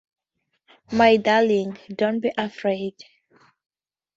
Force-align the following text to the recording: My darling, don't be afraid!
My 0.91 1.17
darling, 1.17 1.77
don't 1.93 2.21
be 2.21 2.31
afraid! 2.35 2.95